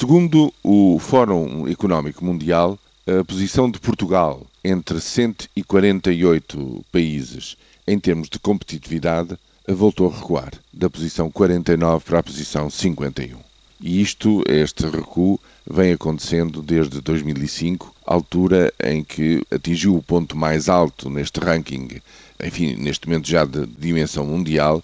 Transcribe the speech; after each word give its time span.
Segundo 0.00 0.50
o 0.62 0.98
Fórum 0.98 1.68
Económico 1.68 2.24
Mundial, 2.24 2.78
a 3.06 3.22
posição 3.22 3.70
de 3.70 3.78
Portugal 3.78 4.46
entre 4.64 4.98
148 4.98 6.86
países 6.90 7.54
em 7.86 7.98
termos 7.98 8.30
de 8.30 8.38
competitividade 8.38 9.36
voltou 9.68 10.08
a 10.08 10.16
recuar, 10.16 10.52
da 10.72 10.88
posição 10.88 11.30
49 11.30 12.02
para 12.06 12.20
a 12.20 12.22
posição 12.22 12.70
51. 12.70 13.36
E 13.78 14.00
isto, 14.00 14.42
este 14.48 14.86
recuo, 14.86 15.38
vem 15.70 15.92
acontecendo 15.92 16.62
desde 16.62 17.02
2005, 17.02 17.94
altura 18.06 18.72
em 18.82 19.04
que 19.04 19.42
atingiu 19.50 19.94
o 19.94 20.02
ponto 20.02 20.34
mais 20.34 20.70
alto 20.70 21.10
neste 21.10 21.40
ranking, 21.40 22.00
enfim, 22.42 22.74
neste 22.74 23.06
momento 23.06 23.28
já 23.28 23.44
de 23.44 23.66
dimensão 23.66 24.24
mundial, 24.24 24.82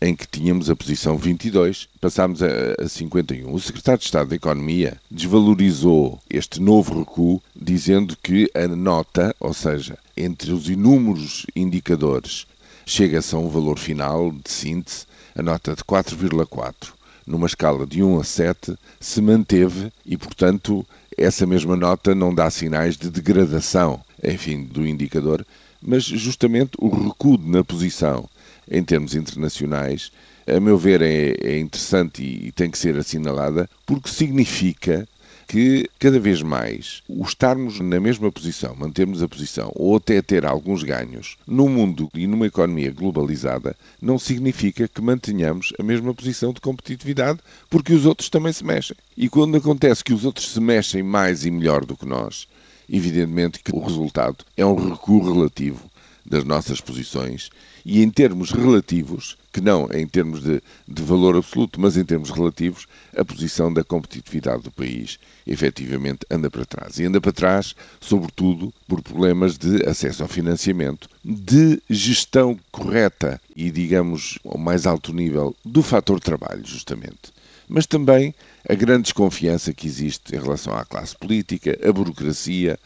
em 0.00 0.14
que 0.14 0.26
tínhamos 0.26 0.70
a 0.70 0.76
posição 0.76 1.16
22, 1.16 1.88
passámos 2.00 2.42
a, 2.42 2.46
a 2.80 2.88
51. 2.88 3.52
O 3.52 3.60
secretário 3.60 3.98
de 3.98 4.04
Estado 4.04 4.30
da 4.30 4.36
Economia 4.36 4.96
desvalorizou 5.10 6.20
este 6.30 6.60
novo 6.60 6.98
recuo, 7.00 7.42
dizendo 7.54 8.16
que 8.22 8.50
a 8.54 8.68
nota, 8.68 9.34
ou 9.40 9.52
seja, 9.52 9.98
entre 10.16 10.52
os 10.52 10.68
inúmeros 10.68 11.46
indicadores, 11.54 12.46
chega-se 12.86 13.34
a 13.34 13.38
um 13.38 13.48
valor 13.48 13.78
final 13.78 14.30
de 14.30 14.50
síntese, 14.50 15.06
a 15.34 15.42
nota 15.42 15.74
de 15.74 15.82
4,4 15.82 16.98
numa 17.28 17.46
escala 17.46 17.86
de 17.86 18.02
1 18.02 18.20
a 18.20 18.24
7, 18.24 18.74
se 18.98 19.20
manteve 19.20 19.92
e, 20.04 20.16
portanto, 20.16 20.84
essa 21.16 21.46
mesma 21.46 21.76
nota 21.76 22.14
não 22.14 22.34
dá 22.34 22.48
sinais 22.48 22.96
de 22.96 23.10
degradação, 23.10 24.00
enfim, 24.24 24.64
do 24.64 24.86
indicador, 24.86 25.46
mas 25.80 26.04
justamente 26.04 26.72
o 26.78 26.88
recuo 26.88 27.38
na 27.38 27.62
posição 27.62 28.28
em 28.70 28.82
termos 28.82 29.14
internacionais, 29.14 30.10
a 30.46 30.58
meu 30.60 30.78
ver, 30.78 31.02
é, 31.02 31.34
é 31.42 31.58
interessante 31.58 32.22
e, 32.22 32.50
tem 32.52 32.70
que 32.70 32.78
ser 32.78 32.96
assinalada, 32.96 33.68
porque 33.84 34.08
significa 34.08 35.06
que 35.46 35.88
cada 35.98 36.18
vez 36.20 36.42
mais 36.42 37.02
o 37.08 37.22
estarmos 37.22 37.80
na 37.80 37.98
mesma 37.98 38.30
posição, 38.30 38.74
mantermos 38.74 39.22
a 39.22 39.28
posição 39.28 39.72
ou 39.74 39.96
até 39.96 40.20
ter 40.20 40.44
alguns 40.44 40.82
ganhos 40.82 41.36
num 41.46 41.68
mundo 41.68 42.10
e 42.14 42.26
numa 42.26 42.46
economia 42.46 42.90
globalizada 42.92 43.74
não 44.00 44.18
significa 44.18 44.86
que 44.86 45.00
mantenhamos 45.00 45.72
a 45.78 45.82
mesma 45.82 46.14
posição 46.14 46.52
de 46.52 46.60
competitividade 46.60 47.40
porque 47.70 47.94
os 47.94 48.04
outros 48.04 48.28
também 48.28 48.52
se 48.52 48.64
mexem. 48.64 48.96
E 49.16 49.28
quando 49.28 49.56
acontece 49.56 50.04
que 50.04 50.12
os 50.12 50.24
outros 50.24 50.50
se 50.50 50.60
mexem 50.60 51.02
mais 51.02 51.46
e 51.46 51.50
melhor 51.50 51.86
do 51.86 51.96
que 51.96 52.04
nós, 52.04 52.46
evidentemente 52.88 53.60
que 53.62 53.74
o 53.74 53.80
resultado 53.80 54.44
é 54.54 54.66
um 54.66 54.90
recuo 54.90 55.32
relativo 55.32 55.90
das 56.28 56.44
nossas 56.44 56.80
posições 56.80 57.50
e 57.84 58.02
em 58.02 58.10
termos 58.10 58.50
relativos, 58.50 59.36
que 59.52 59.60
não 59.60 59.88
em 59.92 60.06
termos 60.06 60.42
de, 60.42 60.62
de, 60.86 61.02
valor 61.02 61.36
absoluto, 61.36 61.80
mas 61.80 61.96
em 61.96 62.04
termos 62.04 62.30
relativos, 62.30 62.86
a 63.16 63.24
posição 63.24 63.72
da 63.72 63.82
competitividade 63.82 64.62
do 64.62 64.70
país 64.70 65.18
efetivamente 65.46 66.26
anda 66.30 66.50
para 66.50 66.66
trás. 66.66 66.98
E 66.98 67.04
anda 67.04 67.20
para 67.20 67.32
trás, 67.32 67.74
sobretudo, 68.00 68.72
por 68.86 69.00
problemas 69.00 69.56
de 69.56 69.84
acesso 69.88 70.22
ao 70.22 70.28
financiamento, 70.28 71.08
de 71.24 71.80
gestão 71.88 72.58
correta 72.70 73.40
e, 73.56 73.70
digamos, 73.70 74.38
ao 74.44 74.58
mais 74.58 74.86
alto 74.86 75.12
nível 75.12 75.56
do 75.64 75.82
fator 75.82 76.20
trabalho, 76.20 76.66
justamente. 76.66 77.32
Mas 77.68 77.86
também 77.86 78.34
a 78.68 78.74
grande 78.74 79.04
desconfiança 79.04 79.72
que 79.72 79.86
existe 79.86 80.34
em 80.34 80.38
relação 80.38 80.74
à 80.74 80.84
classe 80.84 81.16
política, 81.16 81.78
a 81.82 81.92
burocracia, 81.92 82.78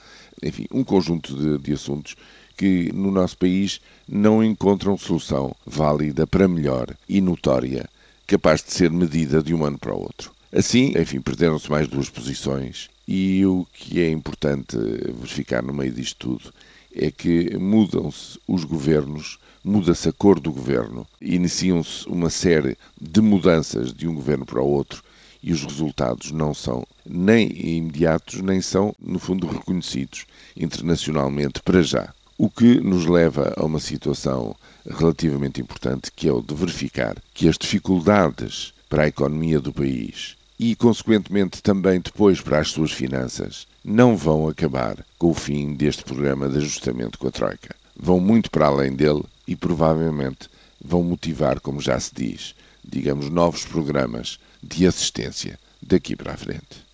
enfim, 0.43 0.67
um 0.73 0.83
conjunto 0.83 1.37
de, 1.37 1.59
de 1.59 1.73
assuntos 1.73 2.17
que 2.57 2.91
no 2.93 3.11
nosso 3.11 3.37
país 3.39 3.81
não 4.09 4.43
encontram 4.43 4.97
solução 4.97 5.55
válida 5.67 6.27
para 6.27 6.49
melhor 6.49 6.95
e 7.09 7.21
notória, 7.21 7.89
capaz 8.27 8.63
de 8.63 8.73
ser 8.73 8.91
medida 8.91 9.43
de 9.43 9.55
um 9.55 9.65
ano 9.65 9.79
para 9.79 9.95
o 9.95 10.01
outro. 10.01 10.33
Assim, 10.53 10.93
enfim, 10.99 11.21
perderam-se 11.21 11.71
mais 11.71 11.89
duas 11.89 12.11
posições 12.11 12.91
e 13.09 13.45
o 13.47 13.67
que 13.73 14.01
é 14.01 14.11
importante 14.11 14.77
verificar 15.19 15.63
no 15.63 15.73
meio 15.73 15.93
disto 15.93 16.17
tudo 16.19 16.53
é 16.95 17.11
que 17.11 17.57
mudam-se 17.57 18.39
os 18.47 18.65
governos, 18.65 19.39
muda-se 19.65 20.09
a 20.09 20.13
cor 20.13 20.39
do 20.39 20.53
governo, 20.53 21.07
iniciam-se 21.21 22.07
uma 22.07 22.29
série 22.29 22.77
de 23.01 23.21
mudanças 23.21 23.93
de 23.93 24.07
um 24.07 24.15
governo 24.15 24.45
para 24.45 24.61
o 24.61 24.69
outro 24.69 25.03
e 25.43 25.53
os 25.53 25.65
resultados 25.65 26.31
não 26.31 26.55
são 26.55 26.87
nem 27.05 27.49
imediatos, 27.49 28.41
nem 28.41 28.61
são, 28.61 28.95
no 29.01 29.19
fundo, 29.19 29.47
reconhecidos 29.47 30.27
internacionalmente 30.57 31.61
para 31.63 31.83
já. 31.83 32.13
O 32.45 32.51
que 32.51 32.81
nos 32.81 33.07
leva 33.07 33.55
a 33.57 33.65
uma 33.65 33.79
situação 33.79 34.57
relativamente 34.85 35.61
importante, 35.61 36.11
que 36.11 36.27
é 36.27 36.33
o 36.33 36.43
de 36.43 36.53
verificar 36.53 37.17
que 37.33 37.49
as 37.49 37.57
dificuldades 37.57 38.75
para 38.89 39.05
a 39.05 39.07
economia 39.07 39.61
do 39.61 39.73
país 39.73 40.37
e, 40.59 40.75
consequentemente, 40.75 41.63
também 41.63 42.01
depois 42.01 42.41
para 42.41 42.59
as 42.59 42.73
suas 42.73 42.91
finanças, 42.91 43.69
não 43.85 44.17
vão 44.17 44.49
acabar 44.49 45.07
com 45.19 45.31
o 45.31 45.35
fim 45.35 45.75
deste 45.75 46.03
programa 46.03 46.49
de 46.49 46.57
ajustamento 46.57 47.17
com 47.17 47.29
a 47.29 47.31
Troika. 47.31 47.77
Vão 47.95 48.19
muito 48.19 48.51
para 48.51 48.67
além 48.67 48.93
dele 48.93 49.23
e, 49.47 49.55
provavelmente, 49.55 50.51
vão 50.85 51.05
motivar, 51.05 51.61
como 51.61 51.81
já 51.81 52.01
se 52.01 52.13
diz, 52.13 52.57
digamos, 52.85 53.31
novos 53.31 53.65
programas 53.65 54.41
de 54.61 54.85
assistência 54.85 55.61
daqui 55.81 56.17
para 56.17 56.33
a 56.33 56.37
frente. 56.37 56.92